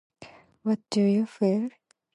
What 0.63 0.79
do 0.89 1.01
you 1.03 1.27
feel? 1.27 1.69